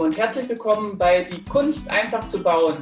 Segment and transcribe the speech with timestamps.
[0.00, 2.76] Lieben, und herzlich willkommen bei Die Kunst einfach zu bauen.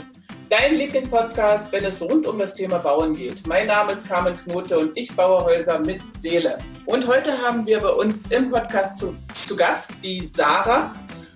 [0.48, 3.46] Dein Lieblings-Podcast, wenn es rund um das Thema Bauen geht.
[3.46, 6.58] Mein Name ist Carmen Knote und ich baue Häuser mit Seele.
[6.86, 9.16] Und heute haben wir bei uns im Podcast zu,
[9.46, 10.92] zu Gast die Sarah.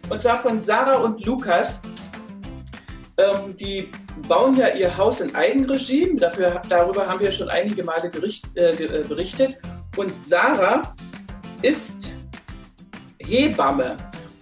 [0.09, 1.83] Und zwar von Sarah und Lukas.
[3.19, 3.91] Ähm, die
[4.29, 6.17] bauen ja ihr Haus in Eigenregie.
[6.17, 9.57] Dafür, darüber haben wir schon einige Male gericht, äh, äh berichtet.
[9.97, 10.95] Und Sarah
[11.61, 12.09] ist
[13.19, 13.97] Hebamme.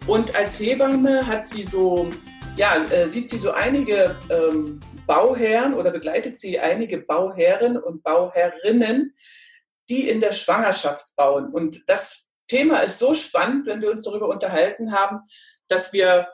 [0.07, 2.11] Und als Hebamme hat sie so,
[2.57, 9.15] ja, äh, sieht sie so einige ähm, Bauherren oder begleitet sie einige Bauherren und Bauherrinnen,
[9.89, 11.53] die in der Schwangerschaft bauen.
[11.53, 15.21] Und das Thema ist so spannend, wenn wir uns darüber unterhalten haben,
[15.69, 16.29] dass wir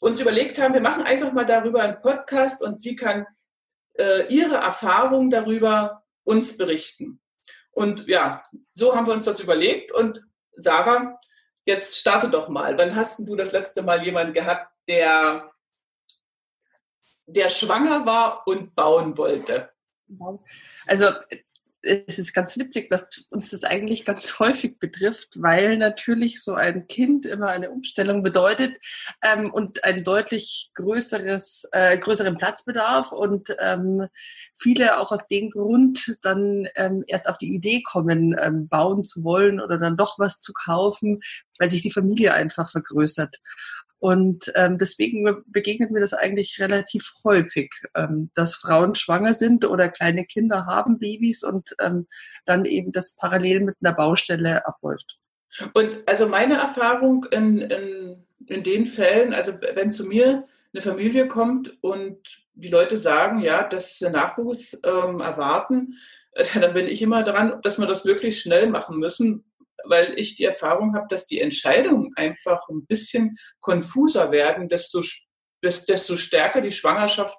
[0.00, 3.26] uns überlegt haben, wir machen einfach mal darüber einen Podcast und sie kann
[3.98, 7.20] äh, ihre Erfahrungen darüber uns berichten.
[7.70, 8.42] Und ja,
[8.72, 9.92] so haben wir uns das überlegt.
[9.92, 10.22] Und
[10.56, 11.18] Sarah,
[11.64, 12.76] jetzt starte doch mal.
[12.78, 15.52] Wann hast du das letzte Mal jemanden gehabt, der,
[17.26, 19.72] der schwanger war und bauen wollte?
[20.86, 21.06] Also
[21.82, 26.86] es ist ganz witzig, dass uns das eigentlich ganz häufig betrifft, weil natürlich so ein
[26.86, 28.78] Kind immer eine Umstellung bedeutet
[29.22, 34.06] ähm, und ein deutlich größeres, äh, größeren Platzbedarf und ähm,
[34.58, 39.24] viele auch aus dem Grund dann ähm, erst auf die Idee kommen, ähm, bauen zu
[39.24, 41.20] wollen oder dann doch was zu kaufen,
[41.58, 43.38] weil sich die Familie einfach vergrößert.
[44.00, 49.90] Und ähm, deswegen begegnet mir das eigentlich relativ häufig, ähm, dass Frauen schwanger sind oder
[49.90, 52.06] kleine Kinder haben, Babys und ähm,
[52.46, 55.18] dann eben das parallel mit einer Baustelle abläuft.
[55.74, 61.28] Und also meine Erfahrung in, in, in den Fällen, also wenn zu mir eine Familie
[61.28, 62.18] kommt und
[62.54, 65.98] die Leute sagen, ja, dass sie Nachwuchs ähm, erwarten,
[66.54, 69.44] dann bin ich immer dran, dass wir das wirklich schnell machen müssen,
[69.84, 75.02] weil ich die Erfahrung habe, dass die Entscheidungen einfach ein bisschen konfuser werden, desto,
[75.62, 77.36] desto stärker die Schwangerschaft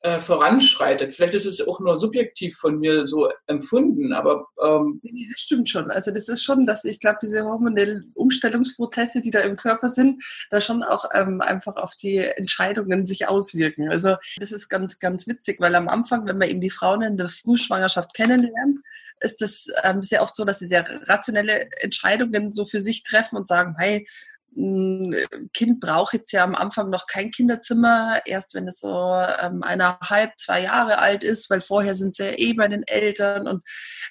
[0.00, 1.14] äh, voranschreitet.
[1.14, 5.90] Vielleicht ist es auch nur subjektiv von mir so empfunden, aber ähm das stimmt schon.
[5.90, 10.22] Also das ist schon, dass ich glaube, diese hormonellen Umstellungsprozesse, die da im Körper sind,
[10.50, 13.88] da schon auch ähm, einfach auf die Entscheidungen sich auswirken.
[13.88, 17.16] Also das ist ganz, ganz witzig, weil am Anfang, wenn man eben die Frauen in
[17.16, 18.80] der Frühschwangerschaft kennenlernt,
[19.20, 23.36] ist es ähm, sehr oft so, dass sie sehr rationelle Entscheidungen so für sich treffen
[23.36, 24.06] und sagen, hey,
[24.56, 25.14] ein
[25.52, 28.88] Kind braucht jetzt ja am Anfang noch kein Kinderzimmer, erst wenn es so
[29.40, 33.46] ähm, eineinhalb, zwei Jahre alt ist, weil vorher sind sie ja eh bei den Eltern
[33.46, 33.62] und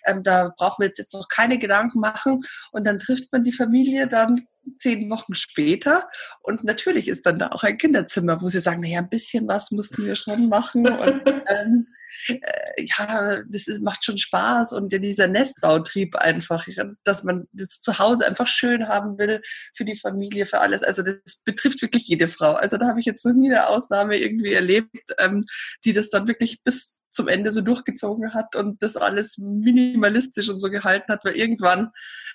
[0.06, 2.41] ähm, da brauchen wir jetzt noch keine Gedanken machen.
[2.72, 4.45] Und dann trifft man die Familie dann
[4.78, 6.08] zehn Wochen später
[6.42, 9.72] und natürlich ist dann da auch ein Kinderzimmer, wo sie sagen, naja, ein bisschen was
[9.72, 11.86] mussten wir schon machen und ähm,
[12.28, 16.66] äh, ja, das ist, macht schon Spaß und ja, dieser Nestbautrieb einfach,
[17.04, 19.42] dass man das zu Hause einfach schön haben will
[19.75, 20.84] für die Familie, für alles.
[20.84, 22.54] Also das betrifft wirklich jede Frau.
[22.54, 24.90] Also da habe ich jetzt noch nie eine Ausnahme irgendwie erlebt,
[25.20, 25.46] ähm,
[25.84, 30.59] die das dann wirklich bis zum Ende so durchgezogen hat und das alles minimalistisch und
[30.59, 31.92] so gehalten hat, weil irgendwann,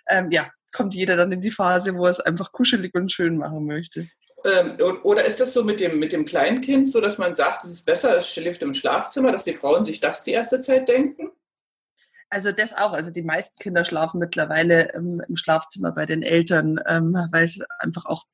[0.08, 3.36] ähm, ja, kommt jeder dann in die Phase, wo er es einfach kuschelig und schön
[3.36, 4.08] machen möchte.
[4.44, 7.72] Ähm, oder ist das so mit dem, mit dem Kleinkind, so dass man sagt, es
[7.72, 11.30] ist besser, es schläft im Schlafzimmer, dass die Frauen sich das die erste Zeit denken?
[12.30, 12.92] Also das auch.
[12.92, 17.60] Also die meisten Kinder schlafen mittlerweile im, im Schlafzimmer bei den Eltern, ähm, weil es
[17.80, 18.24] einfach auch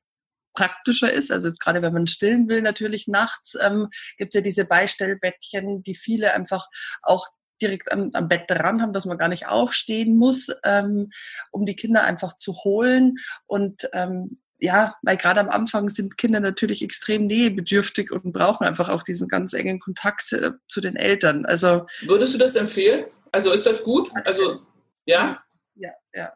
[0.53, 1.31] praktischer ist.
[1.31, 5.83] Also jetzt gerade wenn man stillen will, natürlich nachts ähm, gibt es ja diese Beistellbettchen,
[5.83, 6.67] die viele einfach
[7.01, 7.27] auch
[7.61, 11.11] direkt am, am Bett dran haben, dass man gar nicht aufstehen muss, ähm,
[11.51, 13.15] um die Kinder einfach zu holen.
[13.45, 18.89] Und ähm, ja, weil gerade am Anfang sind Kinder natürlich extrem nähebedürftig und brauchen einfach
[18.89, 21.45] auch diesen ganz engen Kontakt äh, zu den Eltern.
[21.45, 23.05] Also würdest du das empfehlen?
[23.31, 24.09] Also ist das gut?
[24.25, 24.61] Also
[25.05, 25.43] ja.
[25.75, 26.33] Ja, ja.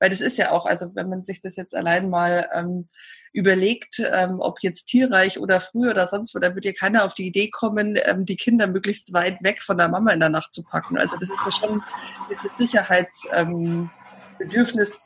[0.00, 2.88] Weil das ist ja auch, also wenn man sich das jetzt allein mal ähm,
[3.32, 7.14] überlegt, ähm, ob jetzt tierreich oder früh oder sonst wo, dann wird ja keiner auf
[7.14, 10.52] die Idee kommen, ähm, die Kinder möglichst weit weg von der Mama in der Nacht
[10.52, 10.98] zu packen.
[10.98, 11.82] Also das ist ja schon
[12.30, 13.28] dieses Sicherheits...
[13.32, 13.90] Ähm,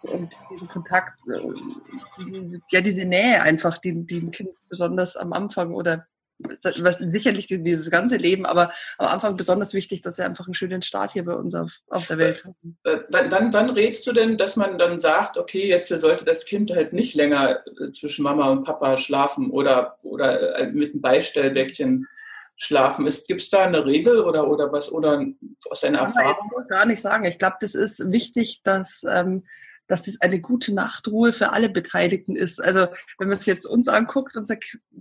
[0.04, 1.40] und diesen Kontakt, äh,
[2.16, 6.06] diesen, ja, diese Nähe einfach, die, die ein Kind besonders am Anfang oder
[7.08, 11.12] sicherlich dieses ganze Leben, aber am Anfang besonders wichtig, dass wir einfach einen schönen Start
[11.12, 12.76] hier bei uns auf, auf der Welt haben.
[12.84, 16.44] Äh, wann, wann, wann rätst du denn, dass man dann sagt, okay, jetzt sollte das
[16.44, 22.06] Kind halt nicht länger äh, zwischen Mama und Papa schlafen oder, oder mit einem Beistellbäckchen
[22.56, 23.26] schlafen ist.
[23.26, 25.24] Gibt es da eine Regel oder, oder was oder
[25.70, 26.50] aus deiner Erfahrung?
[26.62, 27.24] Ich gar nicht sagen.
[27.24, 29.44] Ich glaube, das ist wichtig, dass ähm,
[29.86, 32.62] dass das eine gute Nachtruhe für alle Beteiligten ist.
[32.62, 32.86] Also
[33.18, 34.56] wenn man es jetzt uns anguckt, unser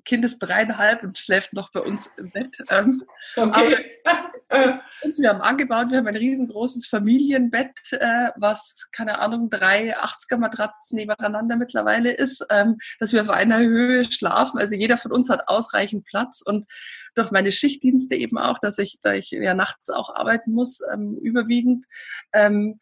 [0.06, 2.58] Kind ist dreieinhalb und schläft noch bei uns im Bett.
[2.70, 3.04] Ähm,
[3.36, 3.78] okay.
[4.50, 9.98] Aber uns, wir haben angebaut, wir haben ein riesengroßes Familienbett, äh, was, keine Ahnung, drei
[9.98, 14.60] 80er Matratzen nebeneinander mittlerweile ist, ähm, dass wir auf einer Höhe schlafen.
[14.60, 16.66] Also jeder von uns hat ausreichend Platz und
[17.16, 21.18] durch meine Schichtdienste eben auch, dass ich, da ich ja nachts auch arbeiten muss, ähm,
[21.22, 21.86] überwiegend,
[22.34, 22.80] ähm,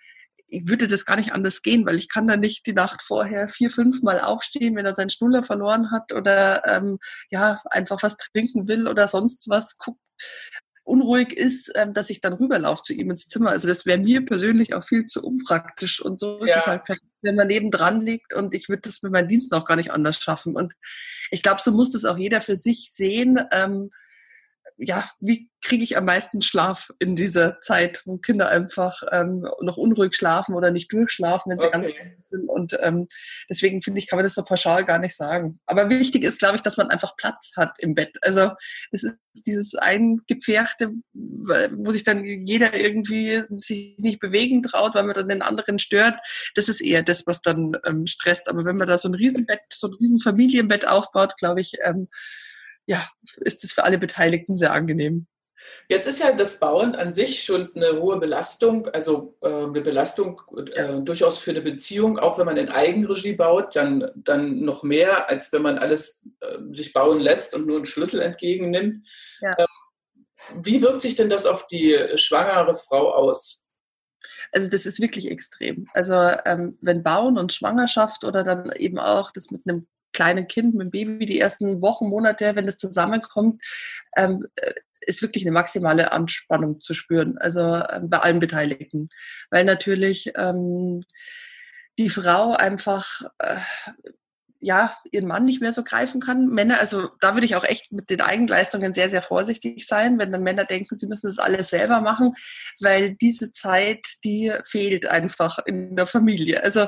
[0.52, 3.48] ich würde das gar nicht anders gehen, weil ich kann da nicht die Nacht vorher
[3.48, 7.00] vier, fünf Mal aufstehen, wenn er seinen Schnuller verloren hat oder ähm,
[7.30, 10.00] ja einfach was trinken will oder sonst was guckt
[10.84, 13.52] unruhig ist, ähm, dass ich dann rüberlaufe zu ihm ins Zimmer.
[13.52, 16.02] Also das wäre mir persönlich auch viel zu unpraktisch.
[16.02, 16.58] Und so ist ja.
[16.58, 16.82] es halt,
[17.22, 20.18] wenn man nebendran liegt und ich würde das mit meinen Diensten auch gar nicht anders
[20.18, 20.56] schaffen.
[20.56, 20.74] Und
[21.30, 23.40] ich glaube, so muss das auch jeder für sich sehen.
[23.52, 23.92] Ähm,
[24.82, 29.78] ja, wie kriege ich am meisten Schlaf in dieser Zeit, wo Kinder einfach ähm, noch
[29.78, 31.94] unruhig schlafen oder nicht durchschlafen, wenn sie okay.
[31.94, 32.50] ganz sind.
[32.50, 33.08] Und ähm,
[33.48, 35.60] deswegen finde ich, kann man das so pauschal gar nicht sagen.
[35.68, 38.18] Aber wichtig ist, glaube ich, dass man einfach Platz hat im Bett.
[38.24, 38.52] Also
[38.92, 39.14] es ist
[39.46, 45.44] dieses eingepferchte, wo sich dann jeder irgendwie sich nicht bewegen traut, weil man dann den
[45.44, 46.16] anderen stört.
[46.56, 48.50] Das ist eher das, was dann ähm, stresst.
[48.50, 52.08] Aber wenn man da so ein Riesenbett, so ein Riesenfamilienbett aufbaut, glaube ich, ähm,
[52.86, 53.06] ja,
[53.38, 55.28] ist es für alle Beteiligten sehr angenehm.
[55.90, 60.42] Jetzt ist ja das Bauen an sich schon eine hohe Belastung, also äh, eine Belastung
[60.74, 65.30] äh, durchaus für eine Beziehung, auch wenn man in Eigenregie baut, dann, dann noch mehr,
[65.30, 69.06] als wenn man alles äh, sich bauen lässt und nur einen Schlüssel entgegennimmt.
[69.42, 69.56] Ja.
[69.60, 69.68] Ähm,
[70.64, 73.68] wie wirkt sich denn das auf die schwangere Frau aus?
[74.52, 75.88] Also das ist wirklich extrem.
[75.94, 80.76] Also ähm, wenn Bauen und Schwangerschaft oder dann eben auch das mit einem kleinen Kind,
[80.76, 83.62] mit dem Baby, die ersten Wochen, Monate, wenn das zusammenkommt,
[84.16, 89.10] ähm, äh, ist wirklich eine maximale Anspannung zu spüren, also ähm, bei allen Beteiligten.
[89.50, 91.02] Weil natürlich ähm,
[91.98, 93.58] die Frau einfach äh,
[94.62, 96.48] ja, ihren Mann nicht mehr so greifen kann.
[96.48, 100.32] Männer, also da würde ich auch echt mit den Eigenleistungen sehr, sehr vorsichtig sein, wenn
[100.32, 102.34] dann Männer denken, sie müssen das alles selber machen,
[102.80, 106.64] weil diese Zeit, die fehlt einfach in der Familie.
[106.64, 106.88] Also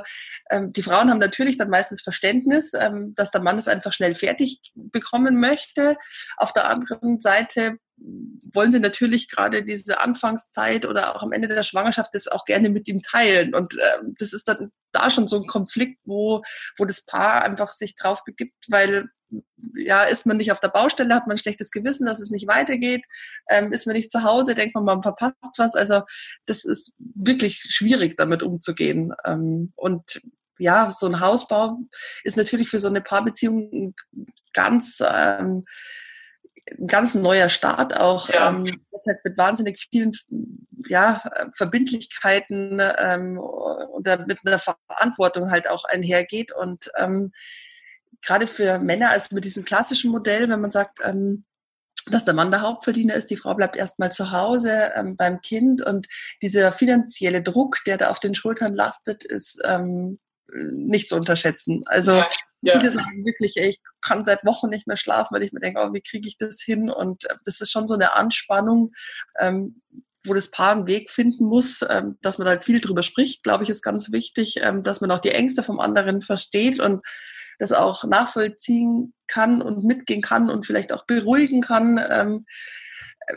[0.52, 4.14] ähm, die Frauen haben natürlich dann meistens Verständnis, ähm, dass der Mann es einfach schnell
[4.14, 5.98] fertig bekommen möchte.
[6.38, 7.78] Auf der anderen Seite
[8.54, 12.70] wollen sie natürlich gerade diese Anfangszeit oder auch am Ende der Schwangerschaft das auch gerne
[12.70, 13.56] mit ihm teilen.
[13.56, 16.44] Und äh, das ist dann da schon so ein Konflikt, wo,
[16.78, 19.10] wo das Paar einfach sich drauf begibt, weil
[19.76, 22.48] ja, ist man nicht auf der Baustelle, hat man ein schlechtes Gewissen, dass es nicht
[22.48, 23.04] weitergeht,
[23.50, 25.74] ähm, ist man nicht zu Hause, denkt man, man verpasst was.
[25.76, 26.04] Also
[26.46, 29.14] das ist wirklich schwierig, damit umzugehen.
[29.26, 30.22] Ähm, und
[30.60, 31.80] ja, so ein Hausbau
[32.24, 33.96] ist natürlich für so eine Paarbeziehung
[34.54, 35.66] ganz ähm,
[36.88, 38.50] ganz neuer Start auch, ja.
[38.50, 40.12] ähm, das halt mit wahnsinnig vielen
[40.88, 41.22] ja,
[41.56, 46.52] Verbindlichkeiten ähm, oder mit einer Verantwortung halt auch einhergeht.
[46.52, 47.32] Und ähm,
[48.22, 51.46] gerade für Männer, also mit diesem klassischen Modell, wenn man sagt, ähm,
[52.08, 55.82] dass der Mann der Hauptverdiener ist, die Frau bleibt erstmal zu Hause ähm, beim Kind
[55.82, 56.08] und
[56.42, 60.20] dieser finanzielle Druck, der da auf den Schultern lastet, ist ähm,
[60.52, 61.84] nicht zu unterschätzen.
[61.86, 62.28] Also ja,
[62.62, 62.80] ja.
[62.80, 65.82] viele sagen wirklich, ey, ich kann seit Wochen nicht mehr schlafen, weil ich mir denke,
[65.82, 66.90] oh, wie kriege ich das hin?
[66.90, 68.92] Und äh, das ist schon so eine Anspannung,
[69.40, 69.82] ähm,
[70.26, 73.64] wo das Paar einen Weg finden muss, ähm, dass man halt viel drüber spricht, glaube
[73.64, 77.02] ich, ist ganz wichtig, ähm, dass man auch die Ängste vom anderen versteht und
[77.60, 82.04] das auch nachvollziehen kann und mitgehen kann und vielleicht auch beruhigen kann.
[82.10, 82.46] Ähm,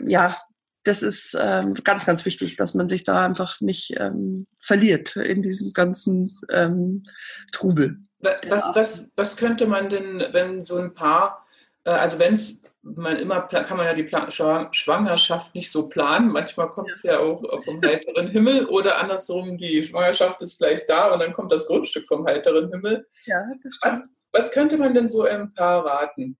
[0.07, 0.37] ja,
[0.87, 5.41] das ist ähm, ganz, ganz wichtig, dass man sich da einfach nicht ähm, verliert in
[5.41, 7.03] diesem ganzen ähm,
[7.51, 7.97] Trubel.
[8.19, 11.45] Was, was, was könnte man denn, wenn so ein Paar,
[11.83, 12.39] äh, also wenn
[12.81, 17.13] man immer, kann man ja die Plan Schwangerschaft nicht so planen, manchmal kommt es ja.
[17.13, 21.51] ja auch vom heiteren Himmel oder andersrum, die Schwangerschaft ist vielleicht da und dann kommt
[21.51, 23.05] das Grundstück vom heiteren Himmel.
[23.25, 23.45] Ja.
[23.81, 26.37] Was, was könnte man denn so im Paar raten?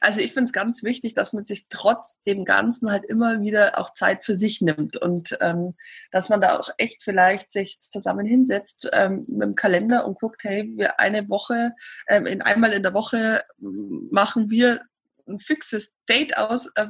[0.00, 3.78] Also ich finde es ganz wichtig, dass man sich trotz dem Ganzen halt immer wieder
[3.78, 5.74] auch Zeit für sich nimmt und ähm,
[6.10, 10.42] dass man da auch echt vielleicht sich zusammen hinsetzt ähm, mit dem Kalender und guckt,
[10.44, 11.72] hey, wir eine Woche,
[12.08, 14.82] ähm, in einmal in der Woche machen wir
[15.28, 16.86] ein fixes Date aus, äh,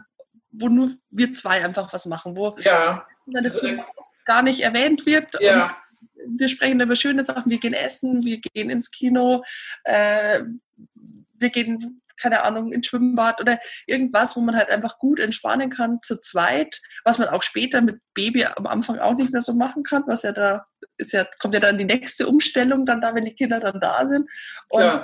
[0.50, 3.06] wo nur wir zwei einfach was machen, wo ja.
[3.26, 3.86] das Thema
[4.24, 5.36] gar nicht erwähnt wird.
[5.40, 5.76] Ja.
[6.24, 9.42] Und wir sprechen über schöne Sachen, wir gehen essen, wir gehen ins Kino,
[9.84, 10.42] äh,
[11.34, 16.00] wir gehen keine Ahnung, ins Schwimmbad oder irgendwas, wo man halt einfach gut entspannen kann
[16.02, 19.82] zu zweit, was man auch später mit Baby am Anfang auch nicht mehr so machen
[19.82, 23.24] kann, was ja da ist ja, kommt ja dann die nächste Umstellung dann da, wenn
[23.24, 24.28] die Kinder dann da sind.
[24.68, 25.02] Und ja.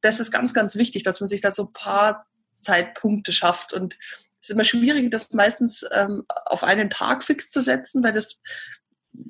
[0.00, 2.26] das ist ganz, ganz wichtig, dass man sich da so ein paar
[2.60, 3.96] Zeitpunkte schafft und
[4.40, 8.38] es ist immer schwierig, das meistens ähm, auf einen Tag fix zu setzen, weil das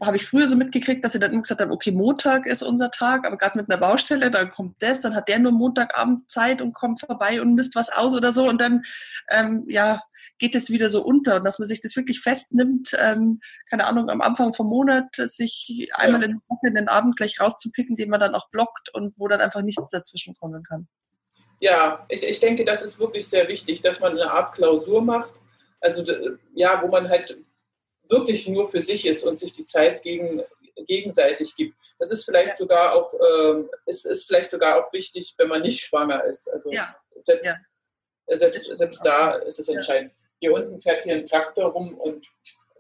[0.03, 2.91] habe ich früher so mitgekriegt, dass sie dann immer gesagt haben, okay, Montag ist unser
[2.91, 6.63] Tag, aber gerade mit einer Baustelle, dann kommt das, dann hat der nur Montagabend Zeit
[6.63, 8.83] und kommt vorbei und misst was aus oder so und dann
[9.31, 10.01] ähm, ja
[10.39, 14.11] geht es wieder so unter und dass man sich das wirklich festnimmt, ähm, keine Ahnung,
[14.11, 18.35] am Anfang vom Monat sich einmal in, in den Abend gleich rauszupicken, den man dann
[18.35, 20.89] auch blockt und wo dann einfach nichts dazwischen kommen kann.
[21.61, 25.33] Ja, ich, ich denke, das ist wirklich sehr wichtig, dass man eine Art Klausur macht.
[25.81, 26.05] Also
[26.55, 27.37] ja, wo man halt
[28.09, 30.43] wirklich nur für sich ist und sich die Zeit gegen,
[30.87, 31.77] gegenseitig gibt.
[31.99, 35.81] Das ist vielleicht sogar auch, äh, ist, ist vielleicht sogar auch wichtig, wenn man nicht
[35.81, 36.49] schwanger ist.
[36.51, 36.95] Also ja.
[37.21, 38.37] selbst, ja.
[38.37, 40.13] selbst, selbst da ist es entscheidend.
[40.41, 42.27] Hier unten fährt hier ein Traktor rum und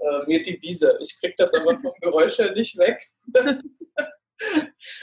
[0.00, 0.98] äh, mäht die Wiese.
[1.00, 3.00] Ich kriege das aber vom Geräusch her nicht weg.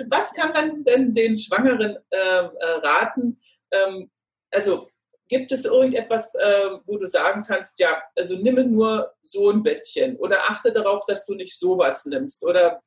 [0.08, 2.50] Was kann man denn den Schwangeren äh, äh
[2.84, 3.40] raten?
[3.72, 4.12] Ähm,
[4.52, 4.90] also
[5.32, 10.18] Gibt es irgendetwas, äh, wo du sagen kannst, ja, also nimm nur so ein Bettchen
[10.18, 12.44] oder achte darauf, dass du nicht sowas nimmst?
[12.44, 12.82] Oder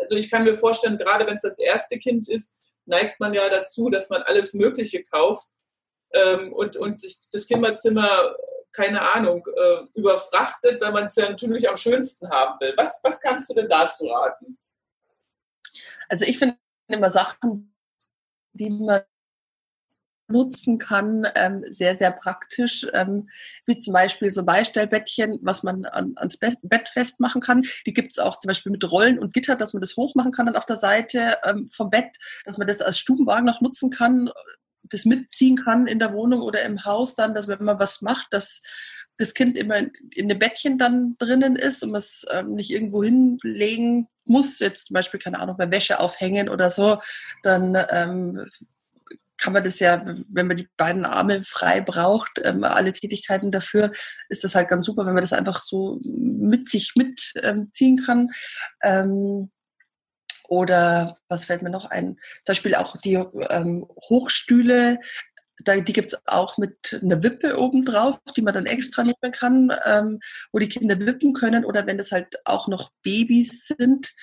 [0.00, 3.48] also ich kann mir vorstellen, gerade wenn es das erste Kind ist, neigt man ja
[3.48, 5.46] dazu, dass man alles Mögliche kauft
[6.12, 7.00] ähm, und, und
[7.32, 8.34] das Kinderzimmer,
[8.72, 12.74] keine Ahnung, äh, überfrachtet, weil man es ja natürlich am schönsten haben will.
[12.76, 14.58] Was, was kannst du denn dazu raten?
[16.08, 16.58] Also ich finde
[16.88, 17.72] immer Sachen,
[18.52, 19.04] die man
[20.28, 23.28] nutzen kann, ähm, sehr, sehr praktisch, ähm,
[23.66, 27.64] wie zum Beispiel so Beistellbettchen, was man an, ans Bett festmachen kann.
[27.86, 30.46] Die gibt es auch zum Beispiel mit Rollen und Gitter, dass man das hochmachen kann
[30.46, 34.30] dann auf der Seite ähm, vom Bett, dass man das als Stubenwagen noch nutzen kann,
[34.84, 38.28] das mitziehen kann in der Wohnung oder im Haus dann, dass wenn man was macht,
[38.30, 38.60] dass
[39.16, 39.76] das Kind immer
[40.10, 44.86] in, dem Bettchen dann drinnen ist und man es ähm, nicht irgendwo hinlegen muss, jetzt
[44.86, 46.98] zum Beispiel, keine Ahnung, bei Wäsche aufhängen oder so,
[47.42, 48.46] dann ähm,
[49.44, 53.92] kann man das ja, wenn man die beiden Arme frei braucht, ähm, alle Tätigkeiten dafür,
[54.30, 58.30] ist das halt ganz super, wenn man das einfach so mit sich mitziehen ähm, kann.
[58.82, 59.50] Ähm,
[60.48, 62.16] oder was fällt mir noch ein?
[62.44, 64.98] Zum Beispiel auch die ähm, Hochstühle,
[65.58, 70.20] da, die gibt's auch mit einer Wippe obendrauf, die man dann extra nehmen kann, ähm,
[70.52, 71.66] wo die Kinder wippen können.
[71.66, 74.14] Oder wenn das halt auch noch Babys sind,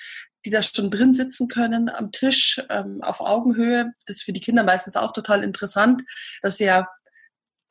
[0.44, 3.92] die da schon drin sitzen können am Tisch ähm, auf Augenhöhe.
[4.06, 6.02] Das ist für die Kinder meistens auch total interessant,
[6.42, 6.88] dass sie ja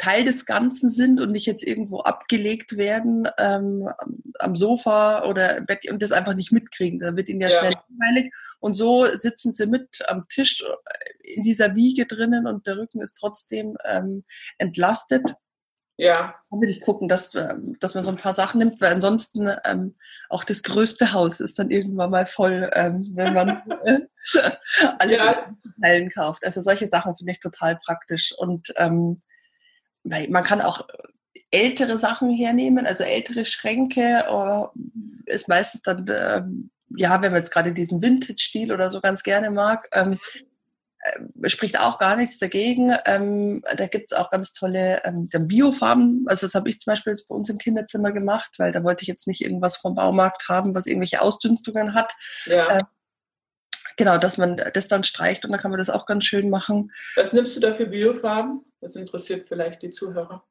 [0.02, 3.88] Teil des Ganzen sind und nicht jetzt irgendwo abgelegt werden ähm,
[4.40, 6.98] am Sofa oder im Bett und das einfach nicht mitkriegen.
[6.98, 7.60] Da wird ihnen ja, ja.
[7.60, 8.34] schnell langweilig.
[8.60, 10.64] Und so sitzen sie mit am Tisch
[11.20, 14.24] in dieser Wiege drinnen und der Rücken ist trotzdem ähm,
[14.58, 15.36] entlastet.
[16.02, 16.34] Ja.
[16.50, 19.52] Da würde ich gucken, dass, ähm, dass man so ein paar Sachen nimmt, weil ansonsten
[19.64, 19.94] ähm,
[20.30, 24.00] auch das größte Haus ist dann irgendwann mal voll, ähm, wenn man äh,
[24.98, 25.56] alles ja.
[25.80, 26.44] Teilen kauft.
[26.44, 28.34] Also solche Sachen finde ich total praktisch.
[28.36, 29.22] Und ähm,
[30.04, 30.88] weil man kann auch
[31.52, 36.42] ältere Sachen hernehmen, also ältere Schränke äh, ist meistens dann, äh,
[36.98, 40.18] ja, wenn man jetzt gerade diesen Vintage-Stil oder so ganz gerne mag, ähm, äh,
[41.48, 42.96] spricht auch gar nichts dagegen.
[43.06, 46.26] Ähm, da gibt's auch ganz tolle ähm, Biofarben.
[46.28, 49.08] Also das habe ich zum Beispiel bei uns im Kinderzimmer gemacht, weil da wollte ich
[49.08, 52.14] jetzt nicht irgendwas vom Baumarkt haben, was irgendwelche Ausdünstungen hat.
[52.46, 52.80] Ja.
[52.80, 52.86] Ähm,
[53.98, 56.92] genau, dass man das dann streicht und dann kann man das auch ganz schön machen.
[57.16, 58.66] Was nimmst du da für Biofarben?
[58.80, 60.46] Das interessiert vielleicht die Zuhörer.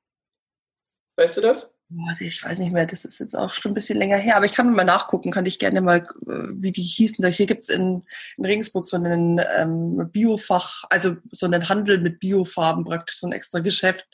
[1.17, 1.75] Weißt du das?
[2.21, 4.55] Ich weiß nicht mehr, das ist jetzt auch schon ein bisschen länger her, aber ich
[4.55, 7.25] kann mal nachgucken, kann ich gerne mal, äh, wie die hießen.
[7.33, 8.05] Hier gibt es in,
[8.37, 13.33] in, Regensburg so einen ähm, Biofach, also so einen Handel mit Biofarben praktisch, so ein
[13.33, 14.07] extra Geschäft.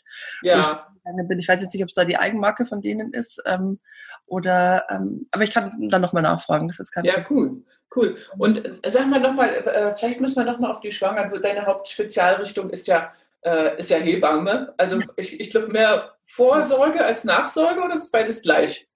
[0.42, 0.60] Ja.
[0.60, 1.38] Ich, bin.
[1.38, 3.78] ich weiß jetzt nicht, ob es da die Eigenmarke von denen ist ähm,
[4.24, 6.68] oder, ähm, aber ich kann dann nochmal nachfragen.
[6.68, 7.62] Das ist kein ja, cool.
[7.94, 8.16] Cool.
[8.38, 11.28] Und äh, sag mal nochmal, äh, vielleicht müssen wir nochmal auf die Schwanger.
[11.38, 13.12] Deine Hauptspezialrichtung ist ja
[13.46, 14.74] äh, ist ja Hebamme.
[14.76, 18.88] Also ich, ich glaube mehr Vorsorge als Nachsorge oder ist beides gleich?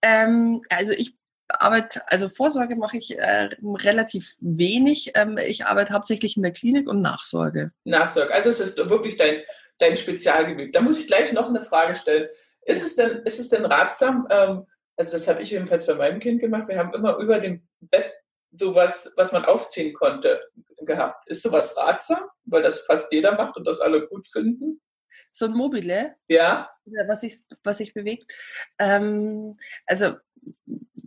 [0.00, 1.16] Ähm, also ich
[1.48, 5.12] arbeite, also Vorsorge mache ich äh, relativ wenig.
[5.14, 7.72] Ähm, ich arbeite hauptsächlich in der Klinik und Nachsorge.
[7.84, 8.32] Nachsorge.
[8.32, 9.42] Also es ist wirklich dein,
[9.78, 10.74] dein Spezialgebiet.
[10.74, 12.28] Da muss ich gleich noch eine Frage stellen.
[12.64, 16.20] Ist es denn, ist es denn ratsam, ähm, also das habe ich jedenfalls bei meinem
[16.20, 18.12] Kind gemacht, wir haben immer über dem Bett
[18.52, 20.40] sowas, was man aufziehen konnte,
[20.86, 21.28] gehabt.
[21.28, 24.80] Ist sowas ratsam, weil das fast jeder macht und das alle gut finden?
[25.30, 26.14] So ein Mobile?
[26.28, 26.70] Ja.
[27.08, 28.32] Was sich, was sich bewegt.
[28.78, 30.16] Ähm, also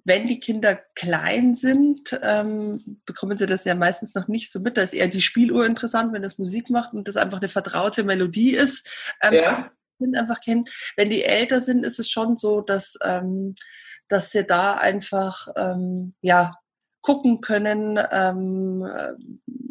[0.04, 4.78] wenn die Kinder klein sind, ähm, bekommen sie das ja meistens noch nicht so mit.
[4.78, 8.04] Da ist eher die Spieluhr interessant, wenn das Musik macht und das einfach eine vertraute
[8.04, 8.88] Melodie ist.
[9.22, 9.72] Ähm, ja.
[9.98, 10.66] Kind einfach kennen.
[10.96, 13.56] Wenn die älter sind, ist es schon so, dass, ähm,
[14.08, 16.54] dass sie da einfach ähm, ja
[17.06, 18.84] gucken können, ähm,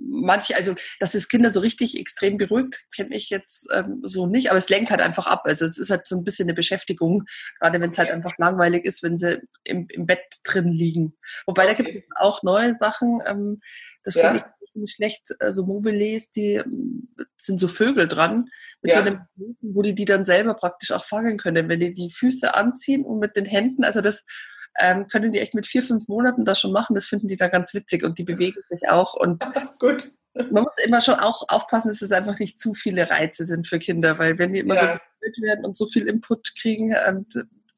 [0.09, 4.51] manche, also dass das Kinder so richtig extrem beruhigt, kenne ich jetzt ähm, so nicht,
[4.51, 5.43] aber es lenkt halt einfach ab.
[5.47, 7.25] Also es ist halt so ein bisschen eine Beschäftigung,
[7.59, 11.17] gerade wenn es halt einfach langweilig ist, wenn sie im, im Bett drin liegen.
[11.45, 11.83] Wobei okay.
[11.83, 13.21] da gibt es auch neue Sachen.
[13.27, 13.61] Ähm,
[14.05, 14.23] das ja.
[14.31, 18.49] finde ich nicht schlecht, also Mobiles, die ähm, sind so Vögel dran,
[18.81, 19.01] mit ja.
[19.01, 19.21] so einem
[19.61, 23.19] wo die die dann selber praktisch auch fangen können, wenn die die Füße anziehen und
[23.19, 24.25] mit den Händen, also das
[24.81, 26.95] ähm, können die echt mit vier, fünf Monaten das schon machen.
[26.95, 29.15] Das finden die da ganz witzig und die bewegen sich auch.
[29.15, 29.45] Und
[29.79, 30.13] gut.
[30.35, 33.79] Man muss immer schon auch aufpassen, dass es einfach nicht zu viele Reize sind für
[33.79, 35.01] Kinder, weil wenn die immer ja.
[35.21, 37.25] so werden und so viel Input kriegen, ähm,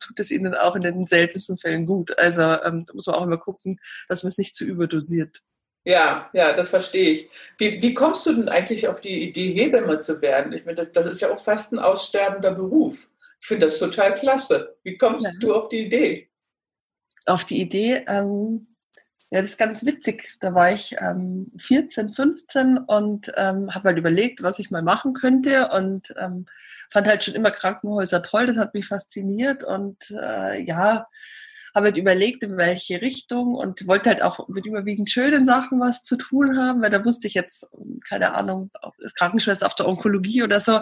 [0.00, 2.18] tut es ihnen auch in den seltensten Fällen gut.
[2.18, 5.42] Also ähm, da muss man auch immer gucken, dass man es nicht zu überdosiert.
[5.84, 7.30] Ja, ja, das verstehe ich.
[7.58, 10.52] Wie, wie kommst du denn eigentlich auf die Idee, Hebamme zu werden?
[10.52, 13.08] Ich meine, das, das ist ja auch fast ein aussterbender Beruf.
[13.40, 14.76] Ich finde das total klasse.
[14.82, 15.32] Wie kommst ja.
[15.38, 16.25] du auf die Idee?
[17.26, 18.66] Auf die Idee, ähm,
[19.30, 20.36] ja, das ist ganz witzig.
[20.40, 25.14] Da war ich ähm, 14, 15 und ähm, habe halt überlegt, was ich mal machen
[25.14, 26.46] könnte und ähm,
[26.90, 28.46] fand halt schon immer Krankenhäuser toll.
[28.46, 31.08] Das hat mich fasziniert und äh, ja,
[31.74, 36.04] habe halt überlegt, in welche Richtung und wollte halt auch mit überwiegend schönen Sachen was
[36.04, 37.66] zu tun haben, weil da wusste ich jetzt,
[38.08, 40.80] keine Ahnung, ist Krankenschwester auf der Onkologie oder so,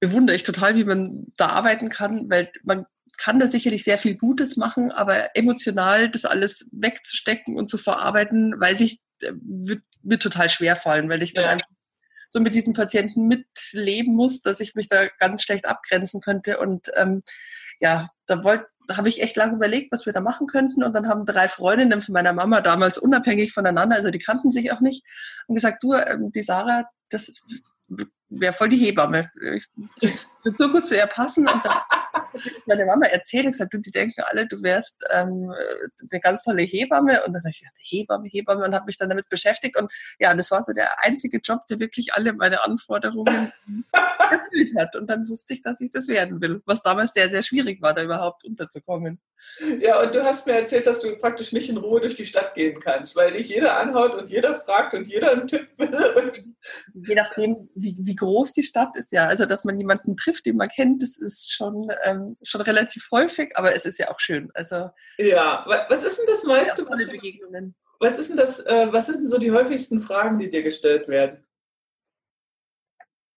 [0.00, 2.86] bewundere ich total, wie man da arbeiten kann, weil man
[3.22, 8.60] kann da sicherlich sehr viel Gutes machen, aber emotional das alles wegzustecken und zu verarbeiten,
[8.60, 11.50] weiß ich, äh, wird mir total schwer fallen, weil ich dann ja.
[11.50, 11.68] einfach
[12.28, 16.58] so mit diesen Patienten mitleben muss, dass ich mich da ganz schlecht abgrenzen könnte.
[16.58, 17.22] Und ähm,
[17.78, 20.82] ja, da wollte da habe ich echt lange überlegt, was wir da machen könnten.
[20.82, 24.72] Und dann haben drei Freundinnen von meiner Mama damals unabhängig voneinander, also die kannten sich
[24.72, 25.04] auch nicht,
[25.46, 27.46] und gesagt, du, ähm, die Sarah, das
[28.28, 29.30] wäre voll die Hebamme.
[30.00, 31.46] Ich würde so gut zu ihr passen.
[31.46, 31.78] Und dann
[32.34, 35.52] ist meine Mama erzählt und gesagt, du, die denken alle, du wärst ähm,
[36.10, 37.24] eine ganz tolle Hebamme.
[37.24, 39.76] Und dann habe ich gedacht, Hebamme, Hebamme und habe mich dann damit beschäftigt.
[39.76, 43.52] Und ja, das war so der einzige Job, der wirklich alle meine Anforderungen
[43.92, 44.96] erfüllt hat.
[44.96, 47.94] Und dann wusste ich, dass ich das werden will, was damals sehr, sehr schwierig war,
[47.94, 49.20] da überhaupt unterzukommen.
[49.80, 52.54] Ja, und du hast mir erzählt, dass du praktisch nicht in Ruhe durch die Stadt
[52.54, 56.32] gehen kannst, weil dich jeder anhaut und jeder fragt und jeder einen Tipp will.
[56.94, 59.26] Je nachdem, wie, wie groß die Stadt ist, ja.
[59.26, 63.56] Also, dass man jemanden trifft, den man kennt, das ist schon, ähm, schon relativ häufig,
[63.56, 64.50] aber es ist ja auch schön.
[64.54, 66.86] Also, ja, was ist denn das meiste?
[66.88, 67.74] Was, Begegnungen.
[67.98, 71.08] was ist denn das, äh, was sind denn so die häufigsten Fragen, die dir gestellt
[71.08, 71.44] werden?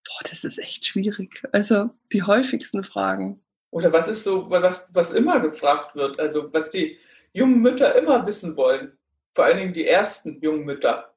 [0.06, 1.44] Boah, das ist echt schwierig.
[1.52, 3.45] Also, die häufigsten Fragen.
[3.72, 6.98] Oder was ist so, was, was immer gefragt wird, also was die
[7.34, 8.98] jungen Mütter immer wissen wollen,
[9.34, 11.14] vor allen Dingen die ersten jungen Mütter.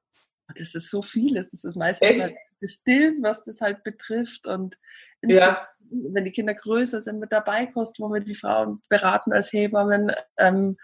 [0.56, 2.22] Das ist so vieles, das ist meistens Echt?
[2.22, 4.76] halt das Stillen, was das halt betrifft und
[5.22, 5.68] ja.
[5.90, 10.12] wenn die Kinder größer sind mit dabei kosten, wo wir die Frauen beraten als Hebammen,
[10.38, 10.76] ähm,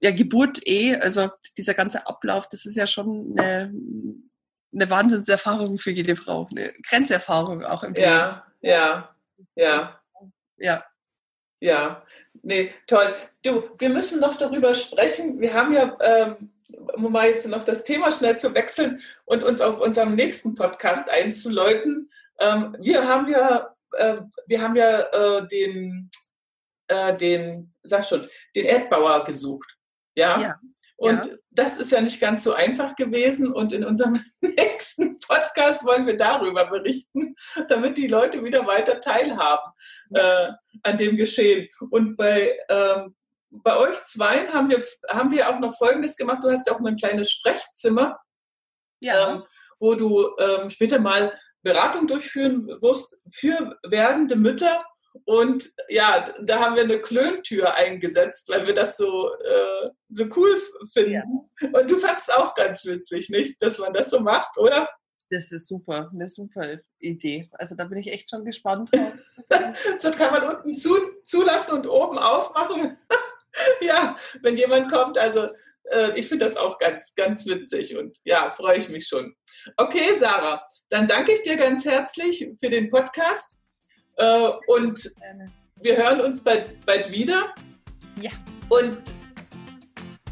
[0.00, 3.72] ja, Geburt eh, also dieser ganze Ablauf, das ist ja schon eine,
[4.72, 8.08] eine Wahnsinnserfahrung für jede Frau, eine Grenzerfahrung auch im Leben.
[8.08, 9.14] Ja, ja,
[10.56, 10.84] ja.
[11.60, 12.02] Ja,
[12.42, 13.14] nee, toll.
[13.42, 15.40] Du, wir müssen noch darüber sprechen.
[15.40, 16.50] Wir haben ja, ähm,
[16.94, 21.10] um mal jetzt noch das Thema schnell zu wechseln und uns auf unserem nächsten Podcast
[21.10, 22.10] einzuläuten.
[22.38, 26.10] Ähm, wir haben ja, äh, wir haben ja äh, den,
[26.88, 29.76] äh, den, sag schon, den Erdbauer gesucht.
[30.14, 30.40] Ja.
[30.40, 30.54] ja.
[31.00, 31.32] Und ja.
[31.52, 33.50] das ist ja nicht ganz so einfach gewesen.
[33.50, 37.34] Und in unserem nächsten Podcast wollen wir darüber berichten,
[37.68, 39.72] damit die Leute wieder weiter teilhaben
[40.12, 40.48] äh,
[40.82, 41.68] an dem Geschehen.
[41.88, 43.16] Und bei, ähm,
[43.48, 46.44] bei euch zweien haben wir, haben wir auch noch Folgendes gemacht.
[46.44, 48.18] Du hast ja auch ein kleines Sprechzimmer,
[49.00, 49.36] ja.
[49.36, 49.44] ähm,
[49.78, 51.32] wo du ähm, später mal
[51.62, 54.84] Beratung durchführen wirst für werdende Mütter
[55.24, 60.56] und ja, da haben wir eine Klöntür eingesetzt, weil wir das so, äh, so cool
[60.92, 61.12] finden.
[61.12, 61.70] Ja.
[61.72, 64.88] Und du fandest auch ganz witzig, nicht, dass man das so macht, oder?
[65.30, 67.48] Das ist super, eine super Idee.
[67.52, 68.90] Also da bin ich echt schon gespannt
[69.96, 72.98] so kann man unten zu, zulassen und oben aufmachen.
[73.80, 75.48] ja, wenn jemand kommt, also
[75.90, 79.34] äh, ich finde das auch ganz, ganz witzig und ja, freue ich mich schon.
[79.76, 83.59] Okay, Sarah, dann danke ich dir ganz herzlich für den Podcast.
[84.20, 85.10] Äh, und
[85.80, 87.54] wir hören uns bald, bald wieder.
[88.20, 88.30] Ja.
[88.68, 88.98] Und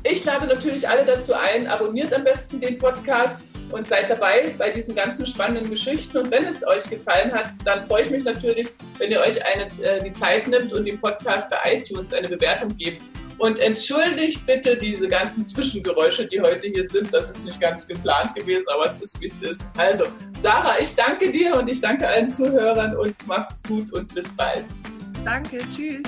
[0.05, 4.71] ich lade natürlich alle dazu ein, abonniert am besten den Podcast und seid dabei bei
[4.71, 6.19] diesen ganzen spannenden Geschichten.
[6.19, 9.65] Und wenn es euch gefallen hat, dann freue ich mich natürlich, wenn ihr euch eine,
[9.83, 13.03] äh, die Zeit nimmt und dem Podcast bei iTunes eine Bewertung gebt.
[13.39, 17.13] Und entschuldigt bitte diese ganzen Zwischengeräusche, die heute hier sind.
[17.15, 19.65] Das ist nicht ganz geplant gewesen, aber es ist, wie es ist.
[19.77, 20.05] Also,
[20.41, 24.65] Sarah, ich danke dir und ich danke allen Zuhörern und macht's gut und bis bald.
[25.25, 26.03] Danke, tschüss.